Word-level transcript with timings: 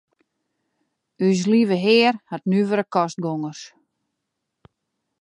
Us 1.27 1.43
Leave 1.51 1.77
Hear 1.83 2.13
hat 2.31 2.49
nuvere 2.55 2.83
kostgongers. 2.93 3.61